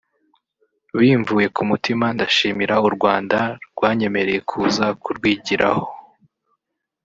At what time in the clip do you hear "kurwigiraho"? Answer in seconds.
5.03-5.85